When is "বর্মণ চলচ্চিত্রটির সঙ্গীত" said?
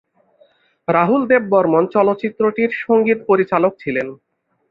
1.53-3.19